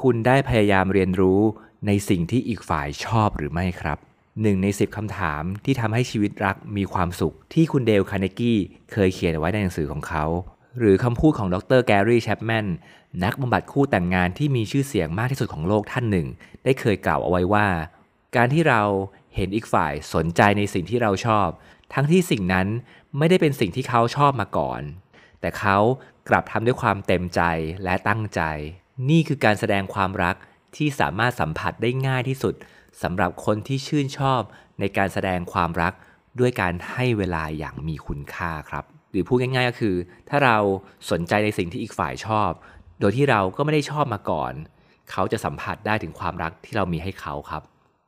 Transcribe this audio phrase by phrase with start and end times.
[0.00, 1.40] คุณได้พยายามเรียนรู้
[1.86, 3.98] ในสิ่งที่อีกฝ่ายชอบหรือไม่ครับ
[4.42, 8.58] หนึ่งในสิบคำถามที่ทำให้ชีวิตรักมีความสุข ที่คุณเดลคาร์เนกี้
[8.92, 10.24] เคยเขียนไว้ในหนังสือของเขา
[10.78, 12.66] หรือคำพูดของดรแกรี่แชปแมน
[13.24, 16.26] นักบำบัดคู่แต่งงานที่มีชื่อเสียงมากที่สุดของโลกท่านหนึ่ง
[16.64, 17.66] ได้เคยกล่าวเอาไว้ว่า
[18.36, 18.82] การที่เรา
[19.34, 21.48] เห็นอีกฝ่ายสนใจในสิ่งที่เราชอบ
[21.94, 22.66] ทั้งที่สิ่งนั้น
[23.18, 24.80] ไม่ได้เป็นสิ่งที่เขาชอบมาก่อน
[25.40, 25.76] แต่เขา
[26.28, 27.40] กลับทำด้วยความเต็มใจ
[27.84, 28.42] และตั้งใจ
[29.10, 30.36] นี่คือการแสดงความรัก
[30.76, 32.54] ที่สามารถสัมผัสได้ง่ายที่สุด
[33.02, 34.40] สำหรับคนที่ชื่นชอบ
[34.80, 35.92] ในการแสดงความรัก
[36.40, 39.94] ด้วยการให้เวลาอย่างมีคุณค่าครับ หรือพูดง่ายๆก็คือ
[40.28, 40.56] ถ้าเรา
[41.10, 42.50] สนใจในสิ่งที่อีกฝ่ายชอบ
[43.00, 44.52] โดยที่เราก็ไม่ได้ชอบมาก่อน
[45.10, 47.62] เขาจะสัมผัสได้ถึงความรักที่เรามีให้เขาครับ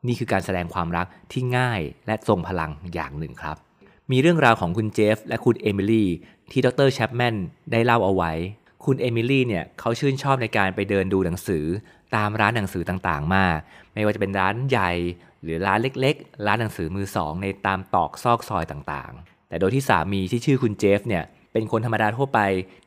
[0.07, 3.57] นี่คือการแสดงความรักที่ง่ายและทรงพลังอย่างหนึ่งครับ
[4.11, 6.09] มีเรื่องราวของคุณเจฟ และคุณเอมิลี่
[6.51, 7.35] ที่ดรแชปแมน
[7.71, 8.31] ได้เล่าเอาไว้
[8.85, 11.65] คุณเอมิลี่เนี่ยเขาชื่นชอบในการไปเดินดูหนังสือ
[12.15, 13.57] ตามร้านหนังสือต่างๆ มาก
[13.93, 14.91] ไม่ว่าจะเป็นร้านใหญ่
[15.43, 21.23] หรือร้านเล็กๆ ร้านหนังสือมือสองในตามตอกซอกซอยต่างๆ แต่โดยที่สามีที่ชื่อคุณเจฟเนี่ย
[21.53, 22.39] เป็นคนธรรมดาทั่วไป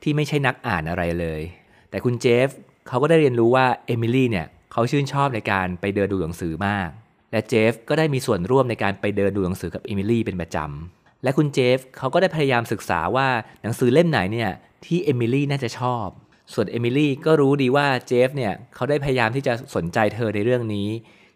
[0.03, 1.41] ที่ไม่ใช่นักอ่านอะไรเลย
[1.89, 2.49] แต่คุณเจฟ
[2.87, 6.89] เขาก็ได้เรียนรู้ว่าเอมิลี่เนี่ยเขาชื่นชอบในการไปเดินดูหนังสือมาก
[7.31, 13.27] และเจฟก็ได้มีส่วนร่วมในการไปเดินดูหนังสือกับเอมิลี่เป็นประจำ และคุณเจฟเขาก็ได้พยายามศึกษาว่า
[13.63, 14.51] หนังสือเล่มไหนเนี่ย
[14.85, 16.07] ที่เอมิลี่น่าจะชอบ
[16.53, 20.87] ส่วนเอมิลี่ก็รู้ดีว่าเจฟเนี่ยเขาได้พยายามที่จะสนใจเธอในเรื่องนี้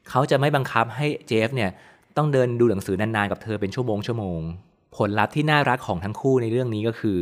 [0.10, 1.70] เขาจะไม่บังคับให้เจฟเนี่ย
[2.18, 4.40] ต้องเดินดูหนังสือนานๆกับเธอเป็นชั่วโมงชั่วโมง
[4.98, 7.22] ผลลัพธ์ที่น่ารักของทั้งคู่ในเรื่องนี้ก็คือ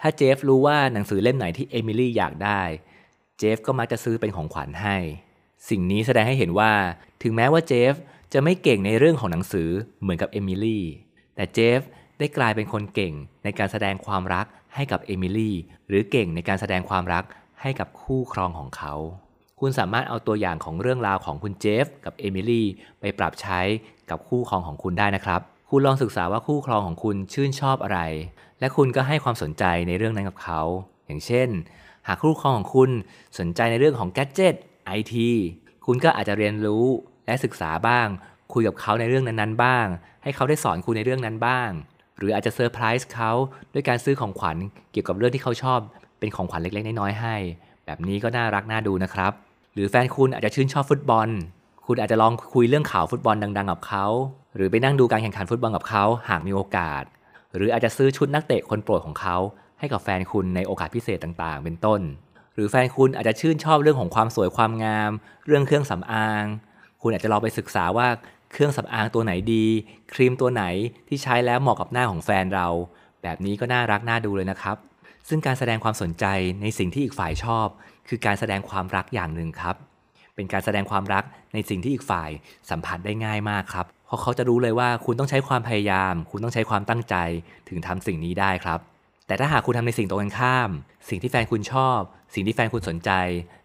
[0.00, 2.62] ถ้าเจฟรู้ว่าหนังสือเล่มไหนที่เอมิลี่อยากได้
[3.38, 4.96] เจฟก็มักจะซื้อเป็นของขวัญให้
[5.68, 6.72] สิ่งนี้แสดงให้เห็นว่า
[7.22, 7.94] ถึงแม้ว่าเจฟ
[8.32, 9.68] จะไม่เก่งในเรื่องของหนังสือ
[10.02, 10.84] เหมือนกับเอมิลี่
[11.36, 11.80] แต่เจฟ
[12.18, 15.56] ได้กลายเป็นคนเก่งในการแสดงความรักให้กับเอมิลี่
[15.88, 17.24] หรือเก่งในการแสดงความรัก
[17.60, 18.94] ให้กับคู่ครองของเขา
[19.60, 22.66] คุณสามารถเอาตัวอย่างของเรื่องราวของคุณเจฟกับเอมิลี่
[23.00, 23.60] ไปปรับใช้
[24.10, 25.40] กับคู่ครองของคุณได้นะครับ
[25.70, 28.00] คุณลองศึกษาว่าคู่ครองของคุณชื่นชอบอะไร
[28.60, 30.60] และคุณก็ให้ความสนใจในเรื่องนั้นกับเขา
[31.06, 31.48] อย่างเช่น
[32.06, 32.90] หากคู่ครองของคุณ
[33.38, 34.54] สนใจในเรื่องของแกจ g e t
[34.86, 35.30] ไอที
[35.86, 36.86] คุณก็อาจจะเรียนรู้
[37.26, 38.08] และศึกษาบ้าง
[38.52, 39.86] คุยกับเขาในเรื่องนั้นๆ บ้าง
[40.22, 41.68] ให้เขาได้สอนคุณในเรื่องนั้นบ้าง
[42.18, 43.32] หรืออาจจะเซอร์ไพรส์เขา
[43.74, 44.56] ด้วยการซื้อของขวัญ
[44.92, 45.78] เกี่ยวกับเรื่องที่เขาชอบ
[46.18, 47.34] เป็นของขวัญเล็กๆ น้อยๆให้
[47.86, 49.32] แบบนี้ก็น่ารักน่าดูนะครับ
[49.74, 51.28] หรือแฟนคุณอาจจะชื่นชอบฟุตบอล
[51.86, 54.06] คุณอาจจะลองคุยเรื่องข่าวฟุตบอลดัง ๆ กับเขา
[54.56, 57.02] หรือไปนั่งดูการแข่งขันฟุตบอลกับเขาหากมีโอกาส
[57.56, 59.36] หรืออาจจะซื้อชุดนักเตะคนโปรดของเขา
[59.78, 62.00] ให้กับแฟนคุณในโอกาสพิเศษต่างๆ เป็นต้น
[62.54, 65.10] หรือแฟนคุณอาจจะชื่นชอบเรื่องของความสวยความงาม
[65.46, 66.44] เรื่องเครื่องสำอาง
[67.02, 68.08] คุณอาจจะลองไปศึกษาว่า
[68.56, 69.64] เครื่องสำอางตัวไหนดี
[70.14, 70.64] ครีมตัวไหน
[71.08, 72.68] ที่ใช้แล้วเหมาะกับหน้าของแฟนเรา
[73.22, 74.76] แบบนี้ก็น่ารักน่าดูเลยนะครับ
[75.28, 76.24] ซึ่งการแสดงความสนใจ
[76.62, 77.66] ในสิ่งที่อีกฝ่ายชอบ
[78.08, 79.76] คือการแสดงความรักอย่างหนึ่งครับ
[80.34, 81.24] เป็นการแสดงความรัก
[81.54, 82.30] ในสิ่งที่อีกฝ่าย
[82.70, 87.16] สัมผัสได้ง่ายมากครับเพราะเขาจะรู้เลยว่าคุณต้องใช้ความพยายาม คุณต้องใช้ความตั้งใจ
[87.68, 88.80] ถึงทำสิ่งนี้ได้ครับ
[89.26, 90.70] แต่ถ้าหากคุณทำในสิ่งตรงกันข้าม
[91.08, 92.00] สิ่งที่แฟนคุณชอบ
[92.34, 93.10] สิ่งที่แฟนคุณสนใจ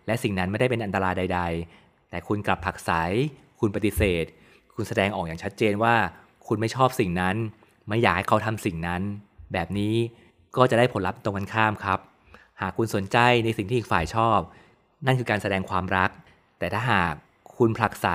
[0.05, 1.41] และสิ่งนั้นไม่ได้เป็นอันตรายใด
[1.75, 2.91] ๆ แต่คุณกลับผักใส
[3.59, 4.25] คุณปฏิเสธ
[4.75, 5.95] คุณแสดงออกอย่างชัดเจนว่า
[6.47, 7.35] คุณไม่ชอบสิ่งนั้น
[7.87, 9.01] ไม่อยากให้เขาทำสิ่งนั้น
[9.53, 9.95] แบบนี้
[10.57, 11.99] ก็จะได้ผลลัพธ์ตรงกันข้ามครับ
[12.61, 14.39] หากคุณสนใจในสิ่งที่อีกฝ่ายชอบ
[15.05, 16.09] นั่นคือการแสดงความรัก
[16.59, 17.13] แต่ถ้าหาก
[17.57, 18.07] คุณผลักไส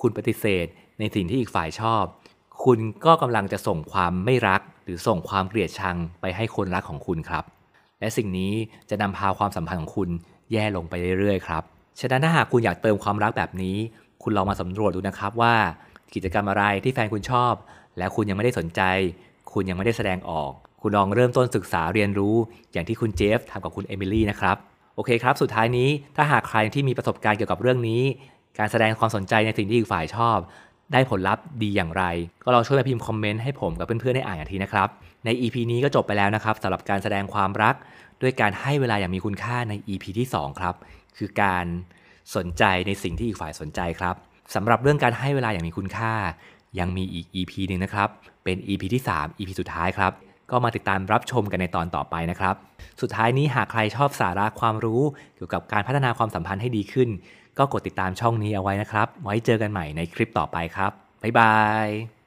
[0.00, 0.66] คุณปฏิเสธ
[0.98, 2.04] ในสิ่งที่อีกฝ่ายชอบ
[2.64, 7.44] คุณก็กำลังจะส่งความไม่รัก หรือส่งความเกลียดชังไปให้คนรักของคุณครับ
[8.00, 8.52] และสิ่งนี้
[8.90, 10.08] จะนำพาความสัมพันธ์ของคุณ
[10.52, 11.62] แย่ลงไปเรื่อยๆครับ
[12.00, 13.76] ฉะนั้นถ้าหากคุณอยากเติมความรักแบบนี้
[14.22, 15.54] คุณลองมาสำรวจดูนะครับว่า
[16.14, 17.54] กิจกรรมอะไรที่แฟนคุณชอบ
[17.98, 18.80] แล้วคุณยังไม่ได้สนใจ
[19.52, 22.36] คุณยังไม่ได้แสดงออก คุณลองเริ่มต้นศึกษาเรียนรู้
[22.72, 24.56] อย่างที่คุณเจฟทำกับคุณเอมิลี่นะครับ
[24.94, 28.02] โอเคครับ สุดท้ายนี้ถ้าหากใครที่มีประสบการณ์เกี่ยวกับเรื่องนี้
[28.58, 30.38] การแสดงความสนใจในสิ่งที่อีกฝ่ายชอบ
[30.92, 32.04] ได้ผลลัพธ์ดีอย่างไร
[32.44, 34.88] ก็ลองช่วยมาพิมพ์คอมเมนต์ให้ผมกับเพื่อนๆได้อ่านอย่างทีนะครับ
[35.24, 37.74] ใน EP นี้ก็จบไปแล้วนะครับสำหรับการแสดงความรัก
[38.22, 40.74] ด้วยการให้เวลาอย่างมีคุณค่าใน EP ที่ 2 ครับ
[41.16, 41.66] คือการ
[42.36, 44.14] สนใจในสิ่งที่อีกฝ่ายสนใจครับ
[44.54, 46.12] สำหรับเรื่องการให้เวลาอย่างมีคุณค่า
[46.78, 48.08] ยังมีอีก EP หนึ่งนะครับ
[48.44, 50.12] เป็น EP ที่ 3 EP สุดท้ายครับ
[50.50, 52.54] ก็มาติดตามรับชมกันในตอนต่อไปนะครับ
[53.00, 55.02] สุดท้ายนี้หากใครชอบสาระความรู้
[55.36, 57.08] เกี่ยวกับการพัฒนาความสัมพันธ์ให้ดีขึ้น
[57.58, 60.92] ก็กดติดตามช่องนี้เอาไว้นะครับ ไว้เจอกันใหม่ในคลิปต่อไปครับ
[61.22, 61.56] บ๊ายบา
[61.86, 62.19] ย